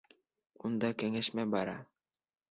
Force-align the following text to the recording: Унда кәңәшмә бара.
Унда 0.69 0.89
кәңәшмә 1.03 1.45
бара. 1.57 1.77